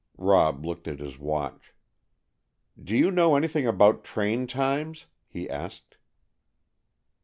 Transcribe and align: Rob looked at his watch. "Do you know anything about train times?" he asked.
Rob 0.17 0.65
looked 0.65 0.87
at 0.87 0.97
his 0.99 1.19
watch. 1.19 1.73
"Do 2.83 2.97
you 2.97 3.11
know 3.11 3.35
anything 3.35 3.67
about 3.67 4.03
train 4.03 4.47
times?" 4.47 5.05
he 5.27 5.47
asked. 5.47 5.97